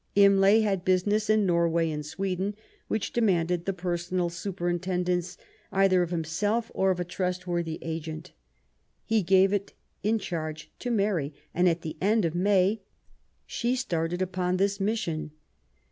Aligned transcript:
Imlay 0.15 0.61
had 0.61 0.83
business 0.83 1.29
in 1.29 1.45
Norway 1.45 1.91
and 1.91 2.03
Sweden 2.03 2.55
which 2.87 3.13
demanded 3.13 3.65
the 3.65 3.71
personal 3.71 4.31
superintendence 4.31 5.37
either 5.71 6.01
of 6.01 6.09
himself 6.09 6.71
or 6.73 6.89
of 6.89 6.99
a 6.99 7.05
trustworthy 7.05 7.77
agent. 7.83 8.31
He 9.05 9.21
gave 9.21 9.53
it 9.53 9.73
in 10.01 10.17
charge 10.17 10.71
to 10.79 10.89
Mary, 10.89 11.35
and 11.53 11.69
at 11.69 11.83
the 11.83 11.97
end 12.01 12.25
of 12.25 12.33
May 12.33 12.81
she 13.45 13.75
started 13.75 14.23
upon 14.23 14.57
this 14.57 14.79
mission. 14.79 15.33